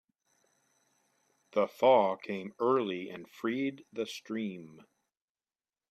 The 1.51 1.67
thaw 1.67 2.15
came 2.15 2.55
early 2.57 3.11
and 3.11 3.29
freed 3.29 3.85
the 3.93 4.07
stream. 4.07 4.83